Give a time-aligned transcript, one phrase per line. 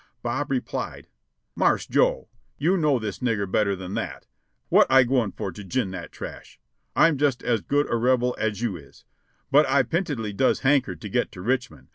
[0.23, 1.07] Bob replied:
[1.55, 4.25] "Marse Joe, you know this nigger better than that;
[4.69, 6.59] what I gwine for to jine that trash?
[6.95, 9.05] Fm just as good a Rebel as you is,
[9.51, 11.89] but I pintedly does hanker to get to Richmond.